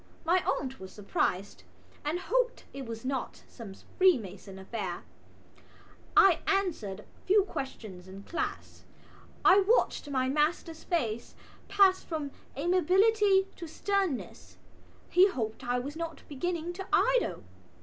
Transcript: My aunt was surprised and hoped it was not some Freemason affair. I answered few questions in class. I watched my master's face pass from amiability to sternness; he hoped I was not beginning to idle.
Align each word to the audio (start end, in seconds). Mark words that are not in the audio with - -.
My 0.25 0.43
aunt 0.45 0.79
was 0.79 0.91
surprised 0.91 1.61
and 2.03 2.19
hoped 2.21 2.63
it 2.73 2.87
was 2.87 3.05
not 3.05 3.43
some 3.47 3.75
Freemason 3.99 4.57
affair. 4.57 5.03
I 6.17 6.39
answered 6.47 7.05
few 7.27 7.43
questions 7.43 8.07
in 8.07 8.23
class. 8.23 8.83
I 9.45 9.59
watched 9.59 10.09
my 10.09 10.27
master's 10.27 10.83
face 10.83 11.35
pass 11.67 12.03
from 12.03 12.31
amiability 12.57 13.45
to 13.55 13.67
sternness; 13.67 14.57
he 15.11 15.27
hoped 15.27 15.63
I 15.63 15.77
was 15.77 15.95
not 15.95 16.23
beginning 16.27 16.73
to 16.73 16.87
idle. 16.91 17.43